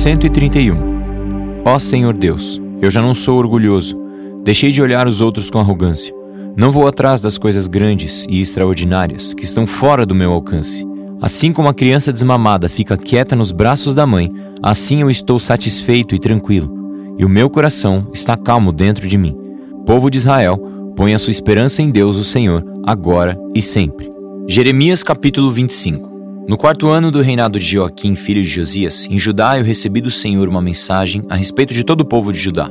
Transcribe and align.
131 0.00 1.62
Ó 1.62 1.78
Senhor 1.78 2.14
Deus, 2.14 2.58
eu 2.80 2.90
já 2.90 3.02
não 3.02 3.14
sou 3.14 3.36
orgulhoso. 3.36 4.00
Deixei 4.42 4.72
de 4.72 4.80
olhar 4.80 5.06
os 5.06 5.20
outros 5.20 5.50
com 5.50 5.58
arrogância. 5.58 6.14
Não 6.56 6.72
vou 6.72 6.88
atrás 6.88 7.20
das 7.20 7.36
coisas 7.36 7.66
grandes 7.66 8.26
e 8.26 8.40
extraordinárias 8.40 9.34
que 9.34 9.44
estão 9.44 9.66
fora 9.66 10.06
do 10.06 10.14
meu 10.14 10.32
alcance. 10.32 10.86
Assim 11.20 11.52
como 11.52 11.68
a 11.68 11.74
criança 11.74 12.10
desmamada 12.10 12.66
fica 12.66 12.96
quieta 12.96 13.36
nos 13.36 13.52
braços 13.52 13.94
da 13.94 14.06
mãe, 14.06 14.32
assim 14.62 15.02
eu 15.02 15.10
estou 15.10 15.38
satisfeito 15.38 16.14
e 16.14 16.18
tranquilo, 16.18 17.14
e 17.18 17.24
o 17.26 17.28
meu 17.28 17.50
coração 17.50 18.08
está 18.10 18.38
calmo 18.38 18.72
dentro 18.72 19.06
de 19.06 19.18
mim. 19.18 19.36
Povo 19.84 20.10
de 20.10 20.16
Israel, 20.16 20.56
põe 20.96 21.12
a 21.12 21.18
sua 21.18 21.30
esperança 21.30 21.82
em 21.82 21.90
Deus, 21.90 22.16
o 22.16 22.24
Senhor, 22.24 22.64
agora 22.86 23.38
e 23.54 23.60
sempre. 23.60 24.10
Jeremias 24.48 25.02
capítulo 25.02 25.52
25 25.52 26.09
no 26.50 26.56
quarto 26.56 26.88
ano 26.88 27.12
do 27.12 27.20
reinado 27.20 27.60
de 27.60 27.64
Joaquim, 27.64 28.16
filho 28.16 28.42
de 28.42 28.48
Josias, 28.48 29.06
em 29.08 29.16
Judá 29.16 29.56
eu 29.56 29.62
recebi 29.62 30.00
do 30.00 30.10
Senhor 30.10 30.48
uma 30.48 30.60
mensagem 30.60 31.22
a 31.28 31.36
respeito 31.36 31.72
de 31.72 31.84
todo 31.84 32.00
o 32.00 32.04
povo 32.04 32.32
de 32.32 32.40
Judá. 32.40 32.68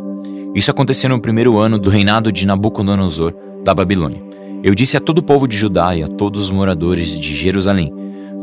Isso 0.54 0.70
aconteceu 0.70 1.10
no 1.10 1.22
primeiro 1.22 1.58
ano 1.58 1.80
do 1.80 1.90
reinado 1.90 2.30
de 2.30 2.46
Nabucodonosor, 2.46 3.34
da 3.64 3.74
Babilônia. 3.74 4.22
Eu 4.62 4.76
disse 4.76 4.98
a 4.98 5.00
todo 5.00 5.20
o 5.20 5.24
povo 5.24 5.48
de 5.48 5.56
Judá 5.56 5.96
e 5.96 6.04
a 6.04 6.10
todos 6.10 6.42
os 6.42 6.52
moradores 6.52 7.18
de 7.18 7.34
Jerusalém: 7.34 7.90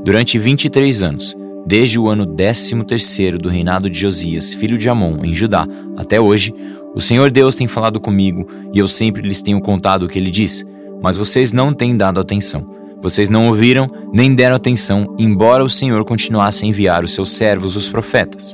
Durante 0.02 0.38
23 0.38 1.02
anos, 1.02 1.36
desde 1.66 1.98
o 1.98 2.08
ano 2.08 2.24
13 2.24 3.32
do 3.38 3.50
reinado 3.50 3.90
de 3.90 3.98
Josias, 4.00 4.54
filho 4.54 4.78
de 4.78 4.88
Amon, 4.88 5.22
em 5.22 5.34
Judá, 5.34 5.68
até 5.98 6.18
hoje, 6.18 6.54
o 6.94 7.00
Senhor 7.02 7.30
Deus 7.30 7.54
tem 7.54 7.68
falado 7.68 8.00
comigo 8.00 8.48
e 8.72 8.78
eu 8.78 8.88
sempre 8.88 9.20
lhes 9.20 9.42
tenho 9.42 9.60
contado 9.60 10.04
o 10.04 10.08
que 10.08 10.18
ele 10.18 10.30
diz, 10.30 10.64
mas 11.02 11.14
vocês 11.14 11.52
não 11.52 11.74
têm 11.74 11.94
dado 11.94 12.18
atenção. 12.18 12.75
Vocês 13.06 13.28
não 13.28 13.46
ouviram 13.46 13.88
nem 14.12 14.34
deram 14.34 14.56
atenção, 14.56 15.14
embora 15.16 15.62
o 15.62 15.70
Senhor 15.70 16.04
continuasse 16.04 16.64
a 16.64 16.66
enviar 16.66 17.04
os 17.04 17.14
seus 17.14 17.30
servos, 17.30 17.76
os 17.76 17.88
profetas. 17.88 18.52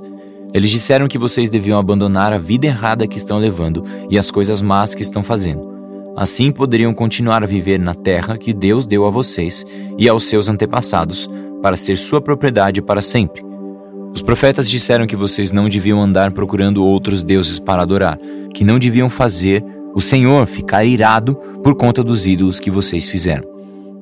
Eles 0.52 0.70
disseram 0.70 1.08
que 1.08 1.16
vocês 1.16 1.48
deviam 1.48 1.78
abandonar 1.78 2.34
a 2.34 2.38
vida 2.38 2.66
errada 2.66 3.06
que 3.06 3.16
estão 3.16 3.38
levando 3.38 3.82
e 4.10 4.18
as 4.18 4.30
coisas 4.30 4.60
más 4.60 4.94
que 4.94 5.00
estão 5.00 5.22
fazendo. 5.22 5.72
Assim 6.14 6.52
poderiam 6.52 6.92
continuar 6.92 7.42
a 7.42 7.46
viver 7.46 7.80
na 7.80 7.94
terra 7.94 8.36
que 8.36 8.52
Deus 8.52 8.84
deu 8.84 9.06
a 9.06 9.10
vocês 9.10 9.64
e 9.96 10.06
aos 10.06 10.24
seus 10.24 10.50
antepassados, 10.50 11.30
para 11.62 11.74
ser 11.74 11.96
sua 11.96 12.20
propriedade 12.20 12.82
para 12.82 13.00
sempre. 13.00 13.42
Os 14.14 14.20
profetas 14.20 14.68
disseram 14.68 15.06
que 15.06 15.16
vocês 15.16 15.50
não 15.50 15.66
deviam 15.66 15.98
andar 15.98 16.30
procurando 16.30 16.84
outros 16.84 17.24
deuses 17.24 17.58
para 17.58 17.80
adorar, 17.80 18.18
que 18.52 18.64
não 18.64 18.78
deviam 18.78 19.08
fazer 19.08 19.64
o 19.94 20.00
Senhor 20.02 20.44
ficar 20.46 20.84
irado 20.84 21.36
por 21.64 21.74
conta 21.74 22.04
dos 22.04 22.26
ídolos 22.26 22.60
que 22.60 22.70
vocês 22.70 23.08
fizeram. 23.08 23.51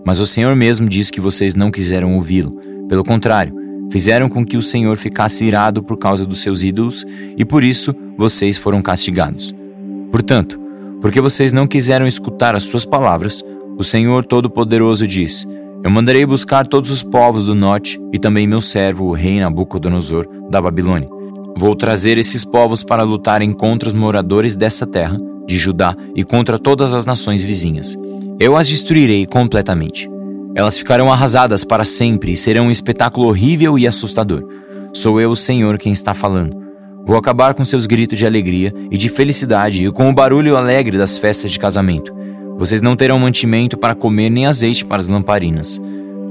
Mas 0.04 0.20
o 0.20 0.26
Senhor 0.26 0.54
mesmo 0.56 0.88
diz 0.88 1.10
que 1.10 1.20
vocês 1.20 1.54
não 1.54 1.70
quiseram 1.70 2.14
ouvi-lo. 2.16 2.52
Pelo 2.88 3.04
contrário, 3.04 3.54
fizeram 3.90 4.28
com 4.28 4.44
que 4.44 4.56
o 4.56 4.62
Senhor 4.62 4.96
ficasse 4.96 5.44
irado 5.44 5.82
por 5.82 5.98
causa 5.98 6.24
dos 6.24 6.42
seus 6.42 6.62
ídolos 6.62 7.04
e 7.36 7.44
por 7.44 7.62
isso 7.62 7.94
vocês 8.16 8.56
foram 8.56 8.82
castigados. 8.82 9.54
Portanto, 10.10 10.60
porque 11.00 11.20
vocês 11.20 11.52
não 11.52 11.66
quiseram 11.66 12.06
escutar 12.06 12.54
as 12.54 12.64
suas 12.64 12.84
palavras, 12.84 13.42
o 13.78 13.82
Senhor 13.82 14.24
Todo-Poderoso 14.24 15.06
diz: 15.06 15.46
Eu 15.82 15.90
mandarei 15.90 16.26
buscar 16.26 16.66
todos 16.66 16.90
os 16.90 17.02
povos 17.02 17.46
do 17.46 17.54
norte 17.54 17.98
e 18.12 18.18
também 18.18 18.46
meu 18.46 18.60
servo, 18.60 19.06
o 19.06 19.12
rei 19.12 19.40
Nabucodonosor, 19.40 20.26
da 20.50 20.60
Babilônia. 20.60 21.08
Vou 21.56 21.74
trazer 21.74 22.18
esses 22.18 22.44
povos 22.44 22.84
para 22.84 23.02
lutarem 23.02 23.52
contra 23.52 23.88
os 23.88 23.94
moradores 23.94 24.56
dessa 24.56 24.86
terra, 24.86 25.18
de 25.46 25.56
Judá, 25.58 25.96
e 26.14 26.24
contra 26.24 26.58
todas 26.58 26.94
as 26.94 27.04
nações 27.06 27.42
vizinhas. 27.42 27.96
Eu 28.40 28.56
as 28.56 28.66
destruirei 28.66 29.26
completamente. 29.26 30.08
Elas 30.54 30.78
ficarão 30.78 31.12
arrasadas 31.12 31.62
para 31.62 31.84
sempre 31.84 32.32
e 32.32 32.36
serão 32.36 32.68
um 32.68 32.70
espetáculo 32.70 33.28
horrível 33.28 33.78
e 33.78 33.86
assustador. 33.86 34.42
Sou 34.94 35.20
eu, 35.20 35.32
o 35.32 35.36
Senhor, 35.36 35.76
quem 35.76 35.92
está 35.92 36.14
falando. 36.14 36.56
Vou 37.04 37.18
acabar 37.18 37.52
com 37.52 37.66
seus 37.66 37.84
gritos 37.84 38.18
de 38.18 38.24
alegria 38.24 38.72
e 38.90 38.96
de 38.96 39.10
felicidade 39.10 39.84
e 39.84 39.92
com 39.92 40.08
o 40.08 40.14
barulho 40.14 40.56
alegre 40.56 40.96
das 40.96 41.18
festas 41.18 41.50
de 41.50 41.58
casamento. 41.58 42.14
Vocês 42.56 42.80
não 42.80 42.96
terão 42.96 43.18
mantimento 43.18 43.76
para 43.76 43.94
comer 43.94 44.30
nem 44.30 44.46
azeite 44.46 44.86
para 44.86 45.00
as 45.00 45.06
lamparinas. 45.06 45.78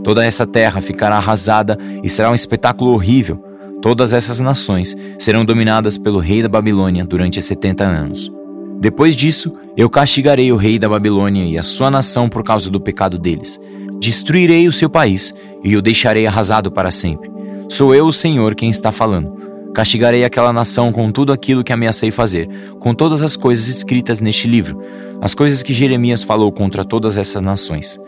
Toda 0.04 0.26
essa 0.26 0.48
terra 0.48 0.82
ficará 0.82 1.18
arrasada 1.18 1.78
e 2.04 2.10
será 2.10 2.32
um 2.32 2.36
espetáculo 2.36 2.92
horrível. 2.92 3.38
Todas 3.84 4.14
essas 4.14 4.40
nações 4.40 4.98
serão 5.20 5.46
dominadas 5.46 5.96
pelo 5.96 6.18
rei 6.18 6.42
da 6.42 6.50
Babilônia 6.50 7.06
durante 7.06 7.40
70 7.40 7.84
anos. 7.84 8.39
Depois 8.80 9.16
disso, 9.16 9.52
eu 9.76 9.90
castigarei 9.90 10.52
o 10.54 10.56
rei 10.56 10.80
da 10.80 10.88
Babilônia 10.88 11.44
e 11.44 11.58
a 11.58 11.64
sua 11.64 11.92
nação 11.92 12.30
por 12.30 12.44
causa 12.44 12.70
do 12.70 12.80
pecado 12.80 13.18
deles. 13.18 13.60
Destruirei 14.00 14.68
o 14.70 14.72
seu 14.72 14.90
país 14.90 15.34
e 15.64 15.76
o 15.76 15.82
deixarei 15.82 16.26
arrasado 16.26 16.72
para 16.72 16.90
sempre. 16.90 17.30
Sou 17.68 17.94
eu, 17.94 18.08
o 18.08 18.14
Senhor, 18.14 18.56
quem 18.56 18.70
está 18.70 18.92
falando. 18.92 19.38
Castigarei 19.74 20.24
aquela 20.24 20.54
nação 20.54 20.94
com 20.94 21.12
tudo 21.12 21.34
aquilo 21.34 21.64
que 21.64 21.74
ameacei 21.74 22.10
fazer, 22.10 22.50
com 22.80 22.94
todas 22.94 23.22
as 23.22 23.36
coisas 23.36 23.68
escritas 23.68 24.22
neste 24.22 24.48
livro, 24.48 24.82
as 25.22 25.36
coisas 25.36 25.62
que 25.62 25.74
Jeremias 25.74 26.24
falou 26.24 26.52
contra 26.52 26.86
todas 26.86 27.18
essas 27.18 27.42
nações. 27.42 28.00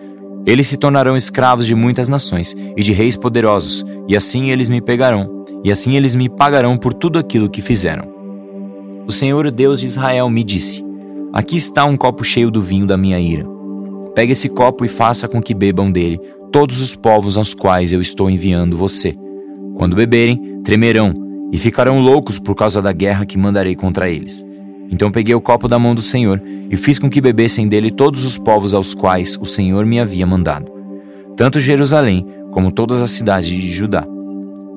Eles 0.46 0.68
se 0.68 0.78
tornarão 0.78 1.16
escravos 1.16 1.68
de 1.68 1.76
muitas 1.76 2.10
nações 2.10 2.56
e 2.76 2.82
de 2.82 2.94
reis 2.94 3.16
poderosos, 3.16 3.86
e 4.08 4.16
assim 4.16 4.50
eles 4.50 4.70
me 4.70 4.82
pegarão, 4.82 5.46
e 5.64 5.70
assim 5.70 5.96
eles 5.96 6.16
me 6.16 6.30
pagarão 6.30 6.78
por 6.78 6.94
tudo 6.94 7.20
aquilo 7.20 7.50
que 7.50 7.62
fizeram. 7.62 8.21
O 9.12 9.14
Senhor 9.14 9.52
Deus 9.52 9.82
de 9.82 9.86
Israel 9.88 10.30
me 10.30 10.42
disse: 10.42 10.86
Aqui 11.34 11.58
está 11.58 11.84
um 11.84 11.98
copo 11.98 12.24
cheio 12.24 12.50
do 12.50 12.62
vinho 12.62 12.88
da 12.88 12.96
minha 12.96 13.20
ira. 13.20 13.46
Pegue 14.16 14.32
esse 14.32 14.48
copo 14.48 14.86
e 14.86 14.88
faça 14.88 15.28
com 15.28 15.42
que 15.42 15.54
bebam 15.54 15.92
dele 15.92 16.18
todos 16.50 16.80
os 16.80 16.96
povos 16.96 17.38
aos 17.38 17.54
quais 17.54 17.92
eu 17.92 18.00
estou 18.00 18.30
enviando 18.30 18.78
você. 18.78 19.14
Quando 19.76 19.98
beberem, 19.98 20.62
tremerão 20.64 21.14
e 21.52 21.58
ficarão 21.58 22.00
loucos 22.00 22.40
por 22.40 22.56
causa 22.56 22.82
da 22.82 22.94
guerra 22.94 23.26
que 23.26 23.38
mandarei 23.38 23.76
contra 23.76 24.10
eles. 24.10 24.46
Então 24.90 25.12
peguei 25.12 25.36
o 25.36 25.42
copo 25.42 25.68
da 25.68 25.78
mão 25.78 25.94
do 25.94 26.02
Senhor 26.02 26.42
e 26.70 26.78
fiz 26.78 26.98
com 26.98 27.10
que 27.10 27.20
bebessem 27.20 27.68
dele 27.68 27.92
todos 27.92 28.24
os 28.24 28.38
povos 28.38 28.74
aos 28.74 28.94
quais 28.94 29.38
o 29.42 29.46
Senhor 29.46 29.86
me 29.86 30.00
havia 30.00 30.26
mandado, 30.26 30.72
tanto 31.36 31.60
Jerusalém 31.60 32.26
como 32.50 32.72
todas 32.72 33.02
as 33.02 33.12
cidades 33.12 33.50
de 33.50 33.68
Judá. 33.74 34.08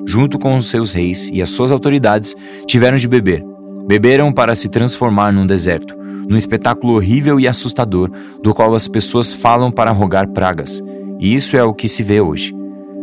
Junto 0.04 0.40
com 0.40 0.56
os 0.56 0.68
seus 0.68 0.92
reis 0.92 1.30
e 1.32 1.40
as 1.40 1.50
suas 1.50 1.70
autoridades, 1.70 2.34
tiveram 2.66 2.96
de 2.96 3.06
beber 3.06 3.53
Beberam 3.86 4.32
para 4.32 4.54
se 4.54 4.68
transformar 4.68 5.32
num 5.32 5.46
deserto, 5.46 5.94
num 6.28 6.36
espetáculo 6.36 6.94
horrível 6.94 7.38
e 7.38 7.46
assustador, 7.46 8.10
do 8.42 8.54
qual 8.54 8.74
as 8.74 8.88
pessoas 8.88 9.32
falam 9.32 9.70
para 9.70 9.90
rogar 9.90 10.28
pragas. 10.28 10.82
E 11.20 11.34
isso 11.34 11.56
é 11.56 11.62
o 11.62 11.74
que 11.74 11.88
se 11.88 12.02
vê 12.02 12.20
hoje. 12.20 12.54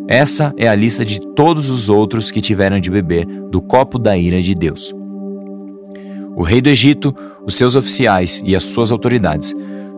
Essa 0.08 0.54
é 0.58 0.68
a 0.68 0.76
lista 0.76 1.06
de 1.06 1.20
todos 1.20 1.70
os 1.70 1.88
outros 1.90 2.32
que 2.32 2.42
tiveram 2.42 2.80
de 2.80 2.90
beber 2.90 3.26
do 3.26 3.62
copo 3.62 4.00
da 4.00 4.18
ira 4.18 4.42
de 4.42 4.56
Deus. 4.56 4.94
O 6.36 6.44
rei 6.44 6.62
do 6.62 6.70
Egito, 6.70 7.16
os 7.46 7.56
seus 7.56 7.76
oficiais 7.76 8.42
e 8.46 8.56
as 8.56 8.64
suas 8.64 8.92
autoridades, 8.92 9.54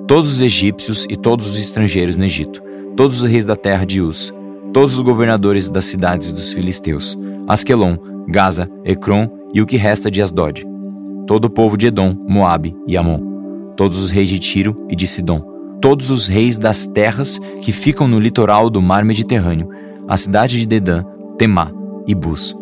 todos 0.07 0.33
os 0.33 0.41
egípcios 0.41 1.07
e 1.09 1.15
todos 1.15 1.47
os 1.47 1.57
estrangeiros 1.57 2.17
no 2.17 2.25
Egito, 2.25 2.61
todos 2.95 3.23
os 3.23 3.29
reis 3.29 3.45
da 3.45 3.55
terra 3.55 3.85
de 3.85 4.01
Uz, 4.01 4.33
todos 4.73 4.95
os 4.95 5.01
governadores 5.01 5.69
das 5.69 5.85
cidades 5.85 6.31
dos 6.31 6.51
filisteus, 6.51 7.17
Asquelon, 7.47 7.97
Gaza, 8.27 8.69
Ecrom 8.83 9.29
e 9.53 9.61
o 9.61 9.65
que 9.65 9.77
resta 9.77 10.11
de 10.11 10.21
Asdod, 10.21 10.65
todo 11.27 11.45
o 11.45 11.49
povo 11.49 11.77
de 11.77 11.87
Edom, 11.87 12.15
Moabe 12.27 12.75
e 12.87 12.97
Amon, 12.97 13.19
todos 13.75 14.01
os 14.01 14.11
reis 14.11 14.29
de 14.29 14.39
Tiro 14.39 14.85
e 14.89 14.95
de 14.95 15.07
Sidom, 15.07 15.41
todos 15.81 16.09
os 16.09 16.27
reis 16.27 16.57
das 16.57 16.85
terras 16.85 17.39
que 17.61 17.71
ficam 17.71 18.07
no 18.07 18.19
litoral 18.19 18.69
do 18.69 18.81
mar 18.81 19.03
Mediterrâneo, 19.03 19.69
a 20.07 20.17
cidade 20.17 20.59
de 20.59 20.65
Dedã, 20.65 21.03
Temá 21.37 21.71
e 22.07 22.13
Bus, 22.13 22.55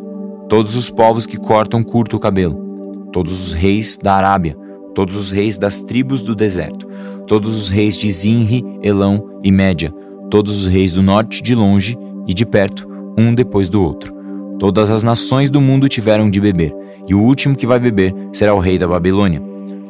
todos 0.48 0.76
os 0.76 0.90
povos 0.90 1.26
que 1.26 1.38
cortam 1.38 1.84
curto 1.84 2.18
o 2.18 2.20
cabelo, 2.20 3.10
todos 3.12 3.48
os 3.48 3.52
reis 3.52 3.98
da 3.98 4.14
Arábia, 4.14 4.56
todos 4.94 5.16
os 5.16 5.32
reis 5.32 5.58
das 5.58 5.82
tribos 5.82 6.22
do 6.22 6.36
deserto, 6.36 6.88
todos 7.28 7.58
os 7.58 7.70
reis 7.70 7.96
de 7.96 8.10
Zinri, 8.12 8.64
Elão 8.82 9.40
e 9.44 9.52
Média, 9.52 9.94
todos 10.30 10.58
os 10.58 10.66
reis 10.66 10.94
do 10.94 11.02
norte 11.02 11.42
de 11.42 11.56
longe 11.56 11.98
e 12.28 12.34
de 12.34 12.46
perto, 12.46 12.88
um 13.18 13.34
depois 13.34 13.70
do 13.70 13.82
outro. 13.82 14.14
Todas 14.60 14.92
as 14.92 15.04
nações 15.04 15.50
do 15.50 15.60
mundo 15.60 15.90
tiveram 15.90 16.30
de 16.30 16.40
beber, 16.40 16.74
e 17.08 17.14
o 17.14 17.22
último 17.22 17.56
que 17.56 17.68
vai 17.68 17.80
beber 17.80 18.14
será 18.32 18.54
o 18.54 18.60
rei 18.60 18.78
da 18.78 18.88
Babilônia. 18.88 19.42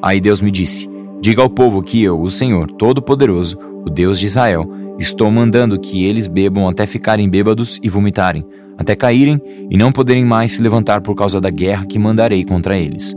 Aí 0.02 0.20
Deus 0.20 0.42
me 0.42 0.52
disse: 0.52 0.90
Diga 1.22 1.42
ao 1.42 1.50
povo 1.50 1.84
que 1.84 2.02
eu, 2.02 2.20
o 2.20 2.30
Senhor 2.30 2.72
Todo-Poderoso, 2.72 3.58
o 3.86 3.90
Deus 3.90 4.20
de 4.20 4.26
Israel, 4.26 4.68
estou 4.98 5.30
mandando 5.30 5.80
que 5.80 6.06
eles 6.06 6.28
bebam 6.28 6.68
até 6.68 6.86
ficarem 6.86 7.30
bêbados 7.30 7.80
e 7.84 7.90
vomitarem, 7.90 8.46
até 8.78 8.96
caírem 8.96 9.40
e 9.70 9.78
não 9.78 9.92
poderem 9.92 10.26
mais 10.26 10.54
se 10.54 10.62
levantar 10.62 11.02
por 11.02 11.16
causa 11.16 11.40
da 11.40 11.50
guerra 11.50 11.86
que 11.86 12.00
mandarei 12.00 12.44
contra 12.44 12.78
eles. 12.78 13.16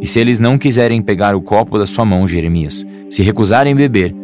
E 0.00 0.06
se 0.06 0.18
eles 0.18 0.40
não 0.40 0.58
quiserem 0.58 1.00
pegar 1.00 1.36
o 1.36 1.42
copo 1.42 1.78
da 1.78 1.86
sua 1.86 2.04
mão, 2.04 2.26
Jeremias, 2.26 2.84
se 3.08 3.22
recusarem 3.22 3.74
beber, 3.74 4.14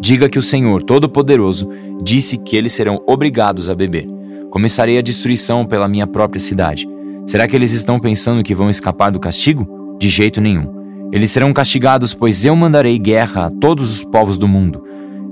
diga 0.00 0.28
que 0.28 0.38
o 0.38 0.42
Senhor 0.42 0.82
Todo-Poderoso 0.82 1.68
disse 2.02 2.36
que 2.36 2.56
eles 2.56 2.72
serão 2.72 3.02
obrigados 3.06 3.68
a 3.68 3.74
beber. 3.74 4.06
Começarei 4.50 4.98
a 4.98 5.02
destruição 5.02 5.66
pela 5.66 5.88
minha 5.88 6.06
própria 6.06 6.40
cidade 6.40 6.88
Será 7.28 7.46
que 7.46 7.54
eles 7.54 7.72
estão 7.72 8.00
pensando 8.00 8.42
que 8.42 8.54
vão 8.54 8.70
escapar 8.70 9.12
do 9.12 9.20
castigo? 9.20 9.96
De 10.00 10.08
jeito 10.08 10.40
nenhum. 10.40 10.66
Eles 11.12 11.30
serão 11.30 11.52
castigados, 11.52 12.14
pois 12.14 12.46
eu 12.46 12.56
mandarei 12.56 12.98
guerra 12.98 13.48
a 13.48 13.50
todos 13.50 13.92
os 13.92 14.02
povos 14.02 14.38
do 14.38 14.48
mundo. 14.48 14.82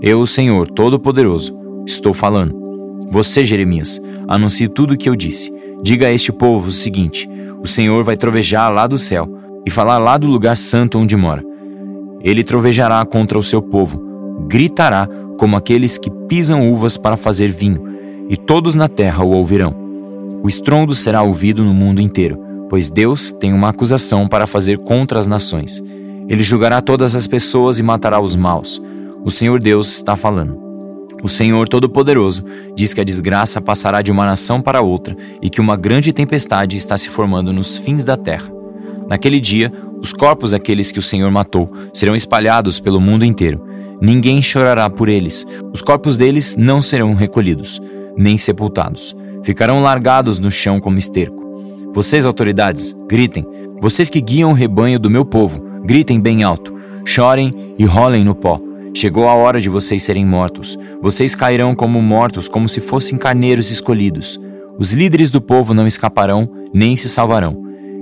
Eu, 0.02 0.20
o 0.20 0.26
Senhor 0.26 0.70
Todo-Poderoso, 0.70 1.56
estou 1.86 2.12
falando. 2.12 2.54
Você, 3.10 3.42
Jeremias, 3.42 3.98
anuncie 4.28 4.68
tudo 4.68 4.92
o 4.92 4.96
que 4.98 5.08
eu 5.08 5.16
disse. 5.16 5.50
Diga 5.82 6.08
a 6.08 6.12
este 6.12 6.30
povo 6.30 6.68
o 6.68 6.70
seguinte: 6.70 7.26
O 7.64 7.66
Senhor 7.66 8.04
vai 8.04 8.14
trovejar 8.14 8.70
lá 8.70 8.86
do 8.86 8.98
céu 8.98 9.26
e 9.64 9.70
falar 9.70 9.96
lá 9.96 10.18
do 10.18 10.26
lugar 10.26 10.58
santo 10.58 10.98
onde 10.98 11.16
mora. 11.16 11.42
Ele 12.20 12.44
trovejará 12.44 13.02
contra 13.06 13.38
o 13.38 13.42
seu 13.42 13.62
povo, 13.62 14.46
gritará 14.46 15.08
como 15.38 15.56
aqueles 15.56 15.96
que 15.96 16.10
pisam 16.28 16.70
uvas 16.70 16.98
para 16.98 17.16
fazer 17.16 17.48
vinho, 17.48 17.82
e 18.28 18.36
todos 18.36 18.74
na 18.74 18.86
terra 18.86 19.24
o 19.24 19.30
ouvirão. 19.30 19.85
O 20.46 20.48
estrondo 20.48 20.94
será 20.94 21.24
ouvido 21.24 21.64
no 21.64 21.74
mundo 21.74 22.00
inteiro, 22.00 22.38
pois 22.68 22.88
Deus 22.88 23.32
tem 23.32 23.52
uma 23.52 23.70
acusação 23.70 24.28
para 24.28 24.46
fazer 24.46 24.78
contra 24.78 25.18
as 25.18 25.26
nações. 25.26 25.82
Ele 26.28 26.44
julgará 26.44 26.80
todas 26.80 27.16
as 27.16 27.26
pessoas 27.26 27.80
e 27.80 27.82
matará 27.82 28.20
os 28.20 28.36
maus. 28.36 28.80
O 29.24 29.28
Senhor 29.28 29.58
Deus 29.58 29.96
está 29.96 30.14
falando. 30.14 30.56
O 31.20 31.28
Senhor 31.28 31.68
Todo-Poderoso 31.68 32.44
diz 32.76 32.94
que 32.94 33.00
a 33.00 33.04
desgraça 33.04 33.60
passará 33.60 34.02
de 34.02 34.12
uma 34.12 34.24
nação 34.24 34.60
para 34.60 34.80
outra 34.80 35.16
e 35.42 35.50
que 35.50 35.60
uma 35.60 35.76
grande 35.76 36.12
tempestade 36.12 36.76
está 36.76 36.96
se 36.96 37.10
formando 37.10 37.52
nos 37.52 37.76
fins 37.76 38.04
da 38.04 38.16
terra. 38.16 38.48
Naquele 39.10 39.40
dia, 39.40 39.72
os 40.00 40.12
corpos 40.12 40.52
daqueles 40.52 40.92
que 40.92 41.00
o 41.00 41.02
Senhor 41.02 41.28
matou 41.28 41.68
serão 41.92 42.14
espalhados 42.14 42.78
pelo 42.78 43.00
mundo 43.00 43.24
inteiro. 43.24 43.66
Ninguém 44.00 44.40
chorará 44.40 44.88
por 44.88 45.08
eles. 45.08 45.44
Os 45.74 45.82
corpos 45.82 46.16
deles 46.16 46.54
não 46.54 46.80
serão 46.80 47.14
recolhidos, 47.14 47.82
nem 48.16 48.38
sepultados. 48.38 49.12
Ficarão 49.46 49.80
largados 49.80 50.40
no 50.40 50.50
chão 50.50 50.80
como 50.80 50.98
esterco. 50.98 51.40
Vocês, 51.94 52.26
autoridades, 52.26 52.92
gritem. 53.08 53.46
Vocês 53.80 54.10
que 54.10 54.20
guiam 54.20 54.50
o 54.50 54.54
rebanho 54.54 54.98
do 54.98 55.08
meu 55.08 55.24
povo, 55.24 55.62
gritem 55.84 56.20
bem 56.20 56.42
alto. 56.42 56.74
Chorem 57.04 57.54
e 57.78 57.84
rolem 57.84 58.24
no 58.24 58.34
pó. 58.34 58.60
Chegou 58.92 59.28
a 59.28 59.34
hora 59.34 59.60
de 59.60 59.68
vocês 59.68 60.02
serem 60.02 60.26
mortos. 60.26 60.76
Vocês 61.00 61.36
cairão 61.36 61.76
como 61.76 62.02
mortos, 62.02 62.48
como 62.48 62.68
se 62.68 62.80
fossem 62.80 63.16
carneiros 63.16 63.70
escolhidos. 63.70 64.36
Os 64.80 64.92
líderes 64.92 65.30
do 65.30 65.40
povo 65.40 65.72
não 65.72 65.86
escaparão, 65.86 66.50
nem 66.74 66.96
se 66.96 67.08
salvarão. 67.08 67.56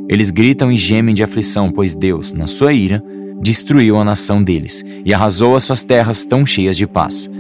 Eles 0.08 0.30
gritam 0.30 0.72
e 0.72 0.78
gemem 0.78 1.14
de 1.14 1.22
aflição, 1.22 1.70
pois 1.70 1.94
Deus, 1.94 2.32
na 2.32 2.46
sua 2.46 2.72
ira, 2.72 3.04
destruiu 3.42 3.98
a 3.98 4.04
nação 4.04 4.42
deles 4.42 4.82
e 5.04 5.12
arrasou 5.12 5.54
as 5.54 5.64
suas 5.64 5.84
terras 5.84 6.24
tão 6.24 6.46
cheias 6.46 6.74
de 6.74 6.86
paz. 6.86 7.30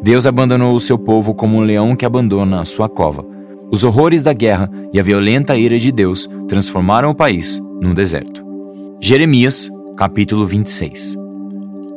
Deus 0.00 0.28
abandonou 0.28 0.76
o 0.76 0.80
seu 0.80 0.96
povo 0.96 1.34
como 1.34 1.56
um 1.56 1.62
leão 1.62 1.96
que 1.96 2.06
abandona 2.06 2.60
a 2.60 2.64
sua 2.64 2.88
cova. 2.88 3.27
Os 3.70 3.84
horrores 3.84 4.22
da 4.22 4.32
guerra 4.32 4.70
e 4.92 4.98
a 4.98 5.02
violenta 5.02 5.56
ira 5.56 5.78
de 5.78 5.92
Deus 5.92 6.28
transformaram 6.48 7.10
o 7.10 7.14
país 7.14 7.60
num 7.80 7.92
deserto. 7.92 8.42
Jeremias, 9.00 9.70
capítulo 9.96 10.46
26 10.46 11.16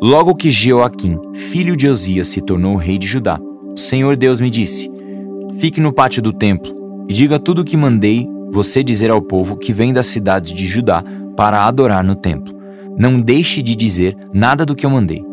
Logo 0.01 0.35
que 0.35 0.51
Jeoaquim, 0.51 1.17
filho 1.33 1.77
de 1.77 1.87
Osias, 1.87 2.27
se 2.27 2.41
tornou 2.41 2.75
rei 2.75 2.97
de 2.97 3.07
Judá, 3.07 3.39
o 3.73 3.77
Senhor 3.77 4.17
Deus 4.17 4.41
me 4.41 4.49
disse: 4.49 4.91
Fique 5.59 5.79
no 5.79 5.93
pátio 5.93 6.21
do 6.21 6.33
templo 6.33 7.05
e 7.07 7.13
diga 7.13 7.39
tudo 7.39 7.61
o 7.61 7.65
que 7.65 7.77
mandei 7.77 8.27
você 8.51 8.83
dizer 8.83 9.09
ao 9.09 9.21
povo 9.21 9.55
que 9.55 9.71
vem 9.71 9.93
da 9.93 10.03
cidade 10.03 10.53
de 10.53 10.67
Judá 10.67 11.03
para 11.37 11.65
adorar 11.65 12.03
no 12.03 12.15
templo. 12.15 12.53
Não 12.97 13.21
deixe 13.21 13.61
de 13.61 13.75
dizer 13.75 14.17
nada 14.33 14.65
do 14.65 14.75
que 14.75 14.85
eu 14.85 14.89
mandei. 14.89 15.23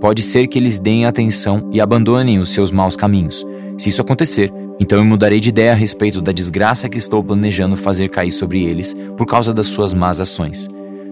Pode 0.00 0.20
ser 0.20 0.48
que 0.48 0.58
eles 0.58 0.80
deem 0.80 1.06
atenção 1.06 1.70
e 1.72 1.80
abandonem 1.80 2.40
os 2.40 2.50
seus 2.50 2.72
maus 2.72 2.96
caminhos. 2.96 3.44
Se 3.78 3.88
isso 3.88 4.02
acontecer, 4.02 4.52
então 4.78 4.98
eu 4.98 5.04
mudarei 5.04 5.40
de 5.40 5.48
ideia 5.48 5.72
a 5.72 5.76
respeito 5.76 6.20
da 6.20 6.32
desgraça 6.32 6.88
que 6.88 6.98
estou 6.98 7.22
planejando 7.22 7.76
fazer 7.76 8.08
cair 8.08 8.30
sobre 8.30 8.64
eles 8.64 8.94
por 9.16 9.26
causa 9.26 9.52
das 9.52 9.66
suas 9.66 9.94
más 9.94 10.20
ações. 10.20 10.68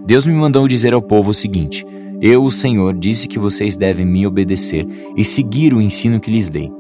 Deus 0.07 0.27
me 0.27 0.33
mandou 0.33 0.69
dizer 0.69 0.93
ao 0.93 1.01
povo 1.01 1.31
o 1.31 1.35
seguinte: 1.35 1.87
eu, 2.21 2.45
o 2.45 2.51
Senhor, 2.51 2.95
disse 2.95 3.29
que 3.29 3.39
vocês 3.39 3.77
devem 3.77 4.07
me 4.07 4.27
obedecer 4.27 4.87
e 5.17 5.25
seguir 5.25 5.75
o 5.75 5.81
ensino 5.81 6.21
que 6.21 6.31
lhes 6.31 6.49
dei. 6.49 6.71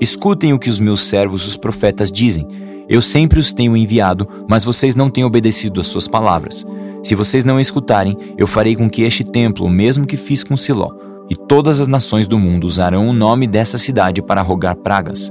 Escutem 0.00 0.52
o 0.52 0.58
que 0.58 0.70
os 0.70 0.78
meus 0.78 1.02
servos, 1.02 1.46
os 1.46 1.56
profetas, 1.56 2.10
dizem. 2.10 2.46
Eu 2.88 3.02
sempre 3.02 3.38
os 3.38 3.52
tenho 3.52 3.76
enviado, 3.76 4.26
mas 4.48 4.64
vocês 4.64 4.94
não 4.94 5.10
têm 5.10 5.24
obedecido 5.24 5.80
às 5.80 5.88
suas 5.88 6.08
palavras. 6.08 6.64
Se 7.02 7.14
vocês 7.14 7.44
não 7.44 7.60
escutarem, 7.60 8.16
eu 8.38 8.46
farei 8.46 8.74
com 8.74 8.88
que 8.88 9.02
este 9.02 9.24
templo, 9.24 9.66
o 9.66 9.70
mesmo 9.70 10.06
que 10.06 10.16
fiz 10.16 10.42
com 10.42 10.56
Siló, 10.56 10.90
e 11.28 11.36
todas 11.36 11.80
as 11.80 11.86
nações 11.86 12.26
do 12.26 12.38
mundo 12.38 12.64
usarão 12.64 13.08
o 13.08 13.12
nome 13.12 13.46
dessa 13.46 13.76
cidade 13.76 14.22
para 14.22 14.40
rogar 14.40 14.76
pragas. 14.76 15.30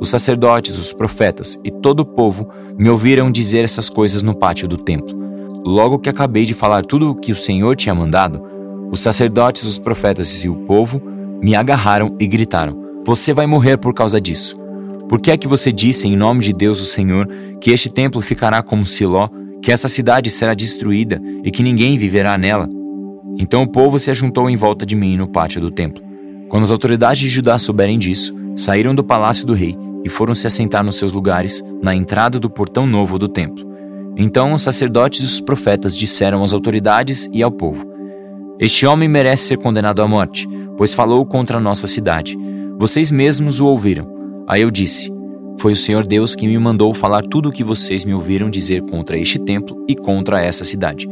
Os 0.00 0.08
sacerdotes, 0.08 0.78
os 0.78 0.92
profetas 0.92 1.58
e 1.64 1.70
todo 1.70 2.00
o 2.00 2.04
povo 2.04 2.48
me 2.76 2.88
ouviram 2.88 3.30
dizer 3.30 3.64
essas 3.64 3.88
coisas 3.88 4.22
no 4.22 4.34
pátio 4.34 4.66
do 4.66 4.76
templo. 4.76 5.16
Logo 5.64 5.98
que 5.98 6.08
acabei 6.08 6.44
de 6.44 6.52
falar 6.52 6.84
tudo 6.84 7.10
o 7.10 7.14
que 7.14 7.32
o 7.32 7.36
Senhor 7.36 7.76
tinha 7.76 7.94
mandado, 7.94 8.42
os 8.90 9.00
sacerdotes, 9.00 9.64
os 9.64 9.78
profetas 9.78 10.44
e 10.44 10.48
o 10.48 10.54
povo 10.54 11.00
me 11.42 11.54
agarraram 11.54 12.16
e 12.20 12.26
gritaram: 12.26 12.76
Você 13.04 13.32
vai 13.32 13.46
morrer 13.46 13.78
por 13.78 13.94
causa 13.94 14.20
disso. 14.20 14.56
Por 15.08 15.20
que 15.20 15.30
é 15.30 15.36
que 15.36 15.48
você 15.48 15.72
disse, 15.72 16.08
em 16.08 16.16
nome 16.16 16.42
de 16.42 16.52
Deus 16.52 16.80
o 16.80 16.84
Senhor, 16.84 17.28
que 17.60 17.70
este 17.70 17.90
templo 17.90 18.20
ficará 18.20 18.62
como 18.62 18.86
Siló, 18.86 19.28
que 19.62 19.72
essa 19.72 19.88
cidade 19.88 20.30
será 20.30 20.54
destruída 20.54 21.20
e 21.42 21.50
que 21.50 21.62
ninguém 21.62 21.98
viverá 21.98 22.36
nela? 22.38 22.68
Então 23.38 23.62
o 23.62 23.68
povo 23.68 23.98
se 23.98 24.10
ajuntou 24.10 24.48
em 24.48 24.56
volta 24.56 24.86
de 24.86 24.94
mim 24.94 25.16
no 25.16 25.28
pátio 25.28 25.60
do 25.60 25.70
templo. 25.70 26.02
Quando 26.48 26.64
as 26.64 26.70
autoridades 26.70 27.20
de 27.20 27.28
Judá 27.28 27.58
souberem 27.58 27.98
disso, 27.98 28.34
saíram 28.56 28.94
do 28.94 29.02
palácio 29.02 29.46
do 29.46 29.54
rei 29.54 29.76
e 30.04 30.08
foram 30.08 30.34
se 30.34 30.46
assentar 30.46 30.84
nos 30.84 30.98
seus 30.98 31.12
lugares 31.12 31.62
na 31.82 31.94
entrada 31.94 32.38
do 32.38 32.50
portão 32.50 32.86
novo 32.86 33.18
do 33.18 33.28
templo. 33.28 33.64
Então 34.16 34.52
os 34.52 34.62
sacerdotes 34.62 35.20
e 35.20 35.24
os 35.24 35.40
profetas 35.40 35.96
disseram 35.96 36.44
às 36.44 36.52
autoridades 36.52 37.28
e 37.32 37.42
ao 37.42 37.50
povo: 37.50 37.94
este 38.58 38.86
homem 38.86 39.08
merece 39.08 39.48
ser 39.48 39.58
condenado 39.58 40.00
à 40.00 40.06
morte, 40.06 40.48
pois 40.76 40.94
falou 40.94 41.26
contra 41.26 41.58
a 41.58 41.60
nossa 41.60 41.88
cidade. 41.88 42.38
Vocês 42.78 43.10
mesmos 43.10 43.58
o 43.58 43.66
ouviram. 43.66 44.06
Aí 44.46 44.62
eu 44.62 44.70
disse: 44.70 45.12
Foi 45.58 45.72
o 45.72 45.76
Senhor 45.76 46.06
Deus 46.06 46.36
que 46.36 46.46
me 46.46 46.56
mandou 46.56 46.94
falar 46.94 47.22
tudo 47.22 47.48
o 47.48 47.52
que 47.52 47.64
vocês 47.64 48.04
me 48.04 48.14
ouviram 48.14 48.48
dizer 48.48 48.82
contra 48.82 49.18
este 49.18 49.40
templo 49.40 49.84
e 49.88 49.96
contra 49.96 50.40
essa 50.40 50.64
cidade. 50.64 51.08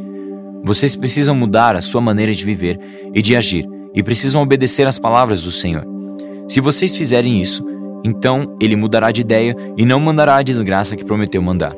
Vocês 0.64 0.94
precisam 0.94 1.34
mudar 1.34 1.74
a 1.74 1.80
sua 1.80 2.00
maneira 2.00 2.32
de 2.32 2.44
viver 2.44 2.78
e 3.12 3.20
de 3.20 3.34
agir, 3.34 3.66
e 3.92 4.02
precisam 4.04 4.40
obedecer 4.40 4.86
às 4.86 4.98
palavras 4.98 5.42
do 5.42 5.50
Senhor. 5.50 5.84
Se 6.48 6.60
vocês 6.60 6.94
fizerem 6.94 7.42
isso, 7.42 7.64
então 8.04 8.56
ele 8.60 8.76
mudará 8.76 9.10
de 9.10 9.20
ideia 9.20 9.56
e 9.76 9.84
não 9.84 10.00
mandará 10.00 10.36
a 10.36 10.42
desgraça 10.42 10.96
que 10.96 11.04
prometeu 11.04 11.42
mandar. 11.42 11.74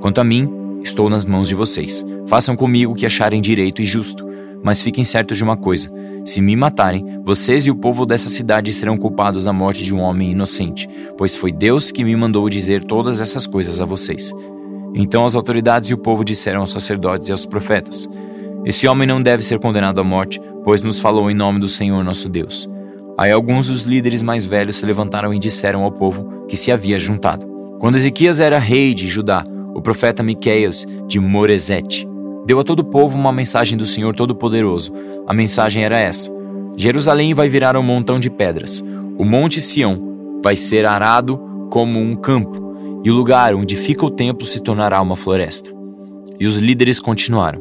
Quanto 0.00 0.20
a 0.20 0.24
mim, 0.24 0.48
estou 0.82 1.10
nas 1.10 1.24
mãos 1.24 1.48
de 1.48 1.54
vocês. 1.54 2.04
Façam 2.26 2.56
comigo 2.56 2.92
o 2.92 2.94
que 2.96 3.06
acharem 3.06 3.40
direito 3.40 3.82
e 3.82 3.84
justo 3.84 4.30
mas 4.62 4.82
fiquem 4.82 5.04
certos 5.04 5.36
de 5.36 5.44
uma 5.44 5.56
coisa: 5.56 5.90
se 6.24 6.40
me 6.40 6.54
matarem, 6.56 7.20
vocês 7.24 7.66
e 7.66 7.70
o 7.70 7.74
povo 7.74 8.04
dessa 8.04 8.28
cidade 8.28 8.72
serão 8.72 8.96
culpados 8.96 9.44
da 9.44 9.52
morte 9.52 9.82
de 9.82 9.94
um 9.94 10.00
homem 10.00 10.30
inocente, 10.30 10.88
pois 11.16 11.36
foi 11.36 11.52
Deus 11.52 11.90
que 11.90 12.04
me 12.04 12.14
mandou 12.16 12.48
dizer 12.48 12.84
todas 12.84 13.20
essas 13.20 13.46
coisas 13.46 13.80
a 13.80 13.84
vocês. 13.84 14.32
Então 14.94 15.24
as 15.24 15.36
autoridades 15.36 15.90
e 15.90 15.94
o 15.94 15.98
povo 15.98 16.24
disseram 16.24 16.60
aos 16.60 16.72
sacerdotes 16.72 17.28
e 17.28 17.32
aos 17.32 17.46
profetas: 17.46 18.08
Esse 18.64 18.86
homem 18.86 19.06
não 19.06 19.22
deve 19.22 19.42
ser 19.42 19.58
condenado 19.58 20.00
à 20.00 20.04
morte, 20.04 20.40
pois 20.64 20.82
nos 20.82 20.98
falou 20.98 21.30
em 21.30 21.34
nome 21.34 21.60
do 21.60 21.68
Senhor 21.68 22.02
nosso 22.04 22.28
Deus. 22.28 22.68
Aí 23.20 23.30
alguns 23.30 23.68
dos 23.68 23.82
líderes 23.82 24.22
mais 24.22 24.46
velhos 24.46 24.76
se 24.76 24.86
levantaram 24.86 25.34
e 25.34 25.38
disseram 25.38 25.84
ao 25.84 25.92
povo 25.92 26.46
que 26.48 26.56
se 26.56 26.72
havia 26.72 26.98
juntado. 26.98 27.46
Quando 27.78 27.96
Ezequias 27.96 28.40
era 28.40 28.58
rei 28.58 28.94
de 28.94 29.06
Judá, 29.08 29.44
o 29.74 29.82
profeta 29.82 30.22
Miqueias 30.22 30.86
de 31.06 31.20
Morezete 31.20 32.08
deu 32.46 32.58
a 32.58 32.64
todo 32.64 32.80
o 32.80 32.84
povo 32.84 33.18
uma 33.18 33.30
mensagem 33.30 33.76
do 33.76 33.84
Senhor 33.84 34.14
Todo-Poderoso. 34.14 34.94
A 35.26 35.34
mensagem 35.34 35.84
era 35.84 35.98
essa: 35.98 36.30
Jerusalém 36.78 37.34
vai 37.34 37.46
virar 37.46 37.76
um 37.76 37.82
montão 37.82 38.18
de 38.18 38.30
pedras. 38.30 38.82
O 39.18 39.24
monte 39.26 39.60
Sião 39.60 40.40
vai 40.42 40.56
ser 40.56 40.86
arado 40.86 41.38
como 41.70 42.00
um 42.00 42.16
campo, 42.16 42.74
e 43.04 43.10
o 43.10 43.14
lugar 43.14 43.54
onde 43.54 43.76
fica 43.76 44.06
o 44.06 44.10
templo 44.10 44.46
se 44.46 44.62
tornará 44.62 44.98
uma 45.02 45.14
floresta. 45.14 45.70
E 46.38 46.46
os 46.46 46.56
líderes 46.56 46.98
continuaram. 46.98 47.60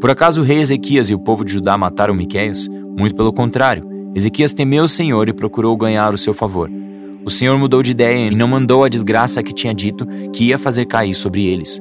Por 0.00 0.08
acaso 0.08 0.40
o 0.40 0.44
rei 0.44 0.60
Ezequias 0.60 1.10
e 1.10 1.14
o 1.14 1.18
povo 1.18 1.44
de 1.44 1.52
Judá 1.52 1.76
mataram 1.76 2.14
Miqueias? 2.14 2.68
Muito 2.96 3.16
pelo 3.16 3.32
contrário. 3.32 3.89
Ezequias 4.14 4.52
temeu 4.52 4.84
o 4.84 4.88
Senhor 4.88 5.28
e 5.28 5.32
procurou 5.32 5.76
ganhar 5.76 6.12
o 6.12 6.18
seu 6.18 6.34
favor. 6.34 6.70
O 7.24 7.30
Senhor 7.30 7.56
mudou 7.58 7.82
de 7.82 7.92
ideia 7.92 8.28
e 8.28 8.34
não 8.34 8.48
mandou 8.48 8.82
a 8.82 8.88
desgraça 8.88 9.42
que 9.42 9.52
tinha 9.52 9.74
dito 9.74 10.06
que 10.32 10.44
ia 10.44 10.58
fazer 10.58 10.86
cair 10.86 11.14
sobre 11.14 11.46
eles. 11.46 11.80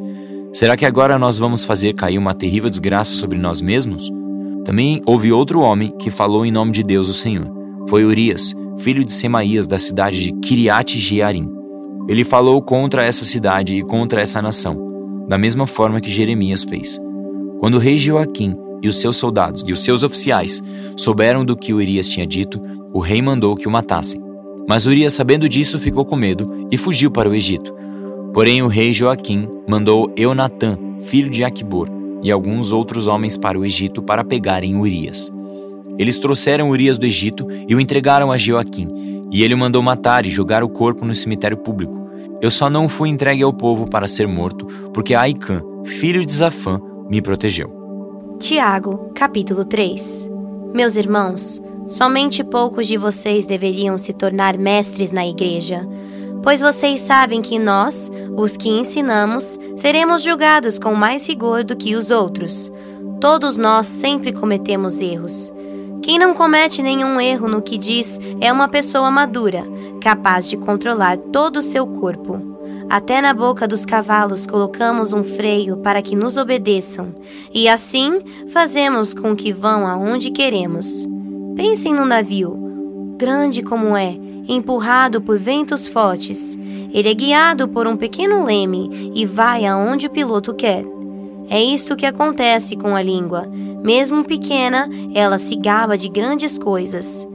Será 0.53 0.75
que 0.77 0.85
agora 0.85 1.17
nós 1.17 1.37
vamos 1.37 1.63
fazer 1.63 1.93
cair 1.93 2.17
uma 2.17 2.33
terrível 2.33 2.69
desgraça 2.69 3.13
sobre 3.13 3.37
nós 3.37 3.61
mesmos? 3.61 4.11
Também 4.65 5.01
houve 5.05 5.31
outro 5.31 5.61
homem 5.61 5.91
que 5.97 6.11
falou 6.11 6.45
em 6.45 6.51
nome 6.51 6.71
de 6.71 6.83
Deus 6.83 7.09
o 7.09 7.13
Senhor. 7.13 7.49
Foi 7.89 8.03
Urias, 8.03 8.53
filho 8.77 9.03
de 9.03 9.11
Semaías 9.11 9.65
da 9.65 9.79
cidade 9.79 10.19
de 10.21 10.31
Kiriat 10.33 10.99
Jearim. 10.99 11.49
Ele 12.07 12.23
falou 12.23 12.61
contra 12.61 13.03
essa 13.03 13.25
cidade 13.25 13.73
e 13.75 13.83
contra 13.83 14.21
essa 14.21 14.41
nação, 14.41 15.25
da 15.27 15.37
mesma 15.37 15.65
forma 15.65 16.01
que 16.01 16.11
Jeremias 16.11 16.63
fez. 16.63 16.99
Quando 17.59 17.75
o 17.75 17.79
rei 17.79 17.97
Joaquim 17.97 18.55
e 18.81 18.87
os 18.87 18.99
seus 18.99 19.17
soldados 19.17 19.63
e 19.65 19.71
os 19.71 19.83
seus 19.83 20.03
oficiais 20.03 20.63
souberam 20.95 21.45
do 21.45 21.55
que 21.55 21.73
Urias 21.73 22.07
tinha 22.07 22.25
dito, 22.25 22.61
o 22.93 22.99
rei 22.99 23.21
mandou 23.21 23.55
que 23.55 23.67
o 23.67 23.71
matassem. 23.71 24.21
Mas 24.67 24.85
Urias, 24.85 25.13
sabendo 25.13 25.49
disso, 25.49 25.79
ficou 25.79 26.05
com 26.05 26.15
medo 26.15 26.67
e 26.71 26.77
fugiu 26.77 27.09
para 27.09 27.29
o 27.29 27.33
Egito. 27.33 27.73
Porém, 28.33 28.61
o 28.61 28.67
rei 28.67 28.93
Joaquim 28.93 29.47
mandou 29.67 30.13
Eunatã, 30.15 30.77
filho 31.01 31.29
de 31.29 31.43
Aquibor, 31.43 31.89
e 32.21 32.31
alguns 32.31 32.71
outros 32.71 33.07
homens 33.07 33.35
para 33.35 33.57
o 33.57 33.65
Egito 33.65 34.01
para 34.01 34.23
pegarem 34.23 34.75
Urias. 34.75 35.31
Eles 35.97 36.19
trouxeram 36.19 36.69
Urias 36.69 36.97
do 36.97 37.05
Egito 37.05 37.47
e 37.67 37.73
o 37.73 37.79
entregaram 37.79 38.31
a 38.31 38.37
Joaquim, 38.37 39.25
e 39.31 39.43
ele 39.43 39.53
o 39.53 39.57
mandou 39.57 39.81
matar 39.81 40.25
e 40.25 40.29
jogar 40.29 40.63
o 40.63 40.69
corpo 40.69 41.05
no 41.05 41.15
cemitério 41.15 41.57
público. 41.57 42.07
Eu 42.41 42.51
só 42.51 42.69
não 42.69 42.87
fui 42.87 43.09
entregue 43.09 43.43
ao 43.43 43.51
povo 43.51 43.89
para 43.89 44.07
ser 44.07 44.27
morto, 44.27 44.65
porque 44.93 45.13
Aicã, 45.13 45.61
filho 45.85 46.25
de 46.25 46.31
Zafã, 46.31 46.79
me 47.09 47.21
protegeu. 47.21 47.78
Tiago, 48.39 49.11
capítulo 49.13 49.65
3 49.65 50.31
Meus 50.73 50.95
irmãos, 50.95 51.61
somente 51.85 52.41
poucos 52.41 52.87
de 52.87 52.95
vocês 52.95 53.45
deveriam 53.45 53.97
se 53.97 54.13
tornar 54.13 54.57
mestres 54.57 55.11
na 55.11 55.27
igreja, 55.27 55.85
pois 56.41 56.61
vocês 56.61 57.01
sabem 57.01 57.41
que 57.41 57.59
nós, 57.59 58.09
os 58.37 58.55
que 58.55 58.69
ensinamos, 58.69 59.59
seremos 59.75 60.23
julgados 60.23 60.79
com 60.79 60.95
mais 60.95 61.27
rigor 61.27 61.65
do 61.65 61.75
que 61.75 61.97
os 61.97 62.11
outros. 62.11 62.71
Todos 63.19 63.57
nós 63.57 63.87
sempre 63.87 64.31
cometemos 64.31 65.01
erros. 65.01 65.53
Quem 66.01 66.17
não 66.17 66.33
comete 66.33 66.81
nenhum 66.81 67.19
erro 67.19 67.49
no 67.49 67.61
que 67.61 67.77
diz 67.77 68.21
é 68.39 68.53
uma 68.53 68.69
pessoa 68.69 69.11
madura, 69.11 69.65
capaz 69.99 70.49
de 70.49 70.55
controlar 70.55 71.17
todo 71.17 71.57
o 71.57 71.61
seu 71.61 71.85
corpo. 71.85 72.48
Até 72.89 73.21
na 73.21 73.35
boca 73.35 73.67
dos 73.67 73.85
cavalos 73.85 74.47
colocamos 74.47 75.13
um 75.13 75.23
freio 75.23 75.77
para 75.77 76.01
que 76.01 76.15
nos 76.15 76.37
obedeçam, 76.37 77.13
e 77.53 77.69
assim 77.69 78.19
fazemos 78.51 79.13
com 79.13 79.35
que 79.35 79.53
vão 79.53 79.85
aonde 79.85 80.31
queremos. 80.31 81.07
Pensem 81.55 81.93
no 81.93 82.03
navio, 82.03 82.57
grande 83.15 83.61
como 83.61 83.95
é, 83.95 84.17
empurrado 84.47 85.21
por 85.21 85.37
ventos 85.37 85.85
fortes. 85.85 86.57
Ele 86.91 87.09
é 87.09 87.13
guiado 87.13 87.67
por 87.67 87.85
um 87.85 87.95
pequeno 87.95 88.43
leme 88.43 89.11
e 89.13 89.23
vai 89.23 89.67
aonde 89.67 90.07
o 90.07 90.11
piloto 90.11 90.55
quer. 90.55 90.83
É 91.47 91.61
isto 91.61 91.95
que 91.95 92.07
acontece 92.07 92.75
com 92.75 92.95
a 92.95 93.03
língua. 93.03 93.47
Mesmo 93.83 94.23
pequena, 94.23 94.89
ela 95.13 95.37
se 95.37 95.55
gaba 95.55 95.95
de 95.95 96.09
grandes 96.09 96.57
coisas. 96.57 97.27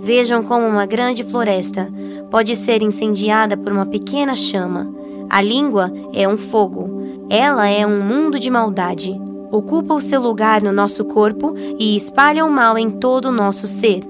Vejam 0.00 0.42
como 0.42 0.66
uma 0.66 0.86
grande 0.86 1.22
floresta 1.22 1.88
pode 2.30 2.56
ser 2.56 2.80
incendiada 2.82 3.58
por 3.58 3.70
uma 3.70 3.84
pequena 3.84 4.34
chama. 4.34 5.01
A 5.32 5.40
língua 5.40 5.90
é 6.12 6.28
um 6.28 6.36
fogo. 6.36 7.24
Ela 7.30 7.66
é 7.66 7.86
um 7.86 8.02
mundo 8.02 8.38
de 8.38 8.50
maldade. 8.50 9.18
Ocupa 9.50 9.94
o 9.94 10.00
seu 10.00 10.20
lugar 10.20 10.62
no 10.62 10.70
nosso 10.70 11.06
corpo 11.06 11.54
e 11.78 11.96
espalha 11.96 12.44
o 12.44 12.50
mal 12.50 12.76
em 12.76 12.90
todo 12.90 13.30
o 13.30 13.32
nosso 13.32 13.66
ser. 13.66 14.02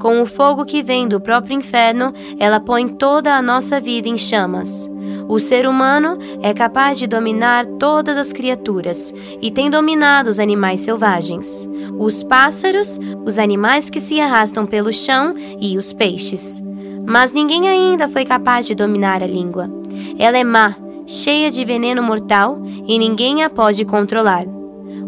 Com 0.00 0.22
o 0.22 0.26
fogo 0.26 0.64
que 0.64 0.82
vem 0.82 1.06
do 1.06 1.20
próprio 1.20 1.54
inferno, 1.54 2.14
ela 2.38 2.58
põe 2.58 2.88
toda 2.88 3.34
a 3.34 3.42
nossa 3.42 3.78
vida 3.78 4.08
em 4.08 4.16
chamas. 4.16 4.90
O 5.28 5.38
ser 5.38 5.68
humano 5.68 6.16
é 6.40 6.54
capaz 6.54 6.98
de 6.98 7.06
dominar 7.06 7.66
todas 7.78 8.16
as 8.16 8.32
criaturas 8.32 9.12
e 9.42 9.50
tem 9.50 9.68
dominado 9.68 10.30
os 10.30 10.40
animais 10.40 10.80
selvagens, 10.80 11.68
os 11.98 12.22
pássaros, 12.22 12.98
os 13.22 13.38
animais 13.38 13.90
que 13.90 14.00
se 14.00 14.18
arrastam 14.18 14.64
pelo 14.64 14.94
chão 14.94 15.34
e 15.60 15.76
os 15.76 15.92
peixes. 15.92 16.63
Mas 17.06 17.32
ninguém 17.32 17.68
ainda 17.68 18.08
foi 18.08 18.24
capaz 18.24 18.66
de 18.66 18.74
dominar 18.74 19.22
a 19.22 19.26
língua. 19.26 19.70
Ela 20.18 20.38
é 20.38 20.44
má, 20.44 20.74
cheia 21.06 21.50
de 21.50 21.64
veneno 21.64 22.02
mortal 22.02 22.60
e 22.86 22.98
ninguém 22.98 23.42
a 23.42 23.50
pode 23.50 23.84
controlar. 23.84 24.44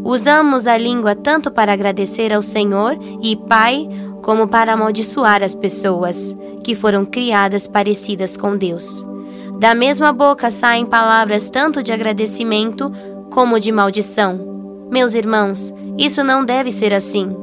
Usamos 0.04 0.66
a 0.66 0.76
língua 0.76 1.14
tanto 1.14 1.50
para 1.50 1.72
agradecer 1.72 2.32
ao 2.32 2.42
Senhor 2.42 2.96
e 3.22 3.34
Pai, 3.34 3.88
como 4.22 4.46
para 4.46 4.72
amaldiçoar 4.72 5.42
as 5.42 5.54
pessoas 5.54 6.36
que 6.62 6.74
foram 6.74 7.04
criadas 7.04 7.66
parecidas 7.66 8.36
com 8.36 8.56
Deus. 8.56 9.04
Da 9.58 9.74
mesma 9.74 10.12
boca 10.12 10.50
saem 10.50 10.84
palavras 10.84 11.48
tanto 11.48 11.82
de 11.82 11.92
agradecimento 11.92 12.92
como 13.30 13.58
de 13.58 13.72
maldição. 13.72 14.86
Meus 14.90 15.14
irmãos, 15.14 15.72
isso 15.98 16.22
não 16.22 16.44
deve 16.44 16.70
ser 16.70 16.92
assim. 16.92 17.34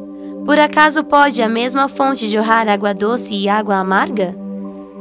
Por 0.46 0.60
acaso 0.60 1.04
pode 1.04 1.42
a 1.42 1.50
mesma 1.50 1.88
fonte 1.88 2.28
jorrar 2.28 2.68
água 2.68 2.94
doce 2.94 3.34
e 3.34 3.50
água 3.50 3.78
amarga? 3.78 4.43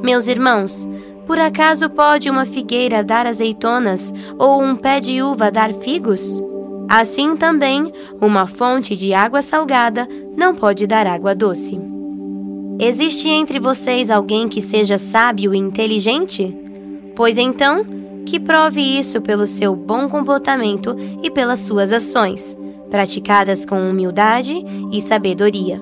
Meus 0.02 0.26
irmãos, 0.26 0.88
por 1.26 1.38
acaso 1.38 1.88
pode 1.88 2.28
uma 2.28 2.44
figueira 2.44 3.04
dar 3.04 3.26
azeitonas 3.26 4.12
ou 4.36 4.60
um 4.60 4.74
pé 4.74 4.98
de 4.98 5.22
uva 5.22 5.50
dar 5.50 5.72
figos? 5.72 6.42
Assim 6.88 7.36
também, 7.36 7.92
uma 8.20 8.46
fonte 8.46 8.96
de 8.96 9.14
água 9.14 9.40
salgada 9.40 10.08
não 10.36 10.54
pode 10.54 10.86
dar 10.86 11.06
água 11.06 11.34
doce. 11.34 11.80
Existe 12.80 13.28
entre 13.28 13.60
vocês 13.60 14.10
alguém 14.10 14.48
que 14.48 14.60
seja 14.60 14.98
sábio 14.98 15.54
e 15.54 15.58
inteligente? 15.58 16.54
Pois 17.14 17.38
então, 17.38 17.84
que 18.26 18.40
prove 18.40 18.80
isso 18.80 19.20
pelo 19.20 19.46
seu 19.46 19.76
bom 19.76 20.08
comportamento 20.08 20.96
e 21.22 21.30
pelas 21.30 21.60
suas 21.60 21.92
ações, 21.92 22.56
praticadas 22.90 23.64
com 23.64 23.88
humildade 23.88 24.64
e 24.90 25.00
sabedoria. 25.00 25.80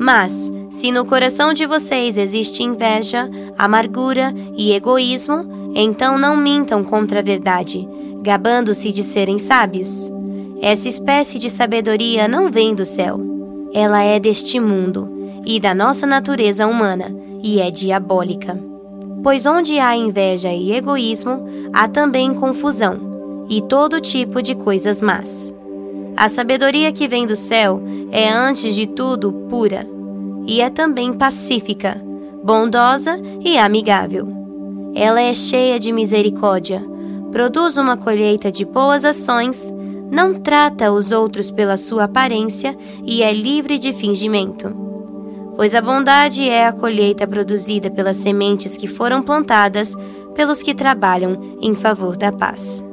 Mas, 0.00 0.50
se 0.72 0.90
no 0.90 1.04
coração 1.04 1.52
de 1.52 1.66
vocês 1.66 2.16
existe 2.16 2.62
inveja, 2.62 3.28
amargura 3.58 4.34
e 4.56 4.72
egoísmo, 4.72 5.72
então 5.74 6.16
não 6.16 6.34
mintam 6.34 6.82
contra 6.82 7.20
a 7.20 7.22
verdade, 7.22 7.86
gabando-se 8.22 8.90
de 8.90 9.02
serem 9.02 9.38
sábios. 9.38 10.10
Essa 10.62 10.88
espécie 10.88 11.38
de 11.38 11.50
sabedoria 11.50 12.26
não 12.26 12.50
vem 12.50 12.74
do 12.74 12.86
céu. 12.86 13.20
Ela 13.74 14.02
é 14.02 14.18
deste 14.18 14.58
mundo 14.58 15.42
e 15.44 15.60
da 15.60 15.74
nossa 15.74 16.06
natureza 16.06 16.66
humana, 16.66 17.14
e 17.42 17.60
é 17.60 17.70
diabólica. 17.70 18.58
Pois 19.22 19.44
onde 19.44 19.78
há 19.78 19.94
inveja 19.94 20.52
e 20.52 20.72
egoísmo, 20.72 21.44
há 21.72 21.86
também 21.86 22.32
confusão 22.32 23.44
e 23.48 23.60
todo 23.60 24.00
tipo 24.00 24.40
de 24.40 24.54
coisas 24.54 25.02
más. 25.02 25.52
A 26.16 26.30
sabedoria 26.30 26.90
que 26.92 27.06
vem 27.06 27.26
do 27.26 27.36
céu 27.36 27.82
é, 28.10 28.30
antes 28.30 28.74
de 28.74 28.86
tudo, 28.86 29.32
pura 29.50 29.91
e 30.46 30.60
é 30.60 30.70
também 30.70 31.12
pacífica, 31.12 32.00
bondosa 32.42 33.18
e 33.40 33.58
amigável. 33.58 34.28
Ela 34.94 35.20
é 35.20 35.34
cheia 35.34 35.78
de 35.78 35.92
misericórdia, 35.92 36.84
produz 37.30 37.76
uma 37.76 37.96
colheita 37.96 38.52
de 38.52 38.64
boas 38.64 39.04
ações, 39.04 39.72
não 40.10 40.34
trata 40.34 40.92
os 40.92 41.12
outros 41.12 41.50
pela 41.50 41.76
sua 41.76 42.04
aparência 42.04 42.76
e 43.04 43.22
é 43.22 43.32
livre 43.32 43.78
de 43.78 43.92
fingimento 43.92 44.82
pois 45.56 45.74
a 45.74 45.80
bondade 45.80 46.48
é 46.48 46.66
a 46.66 46.72
colheita 46.72 47.26
produzida 47.26 47.90
pelas 47.90 48.16
sementes 48.16 48.76
que 48.76 48.88
foram 48.88 49.22
plantadas 49.22 49.94
pelos 50.34 50.62
que 50.62 50.74
trabalham 50.74 51.58
em 51.60 51.74
favor 51.74 52.16
da 52.16 52.32
paz. 52.32 52.84